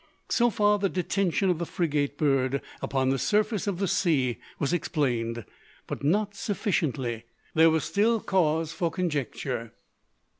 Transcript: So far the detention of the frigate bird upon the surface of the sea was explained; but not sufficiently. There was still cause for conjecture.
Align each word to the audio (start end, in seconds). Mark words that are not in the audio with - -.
So 0.29 0.49
far 0.49 0.79
the 0.79 0.89
detention 0.89 1.51
of 1.51 1.59
the 1.59 1.65
frigate 1.67 2.17
bird 2.17 2.63
upon 2.81 3.09
the 3.09 3.19
surface 3.19 3.67
of 3.67 3.77
the 3.77 3.87
sea 3.87 4.39
was 4.57 4.73
explained; 4.73 5.45
but 5.85 6.03
not 6.03 6.33
sufficiently. 6.33 7.25
There 7.53 7.69
was 7.69 7.83
still 7.83 8.19
cause 8.19 8.71
for 8.71 8.89
conjecture. 8.89 9.73